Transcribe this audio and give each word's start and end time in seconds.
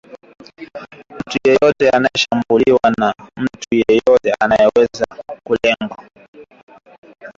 mtu 1.21 1.37
yeyote 1.45 1.89
anashambuliwa 1.89 2.79
mtu 3.37 3.67
yeyote 3.75 4.33
anaweza 4.39 5.05
kulengwa 5.43 6.03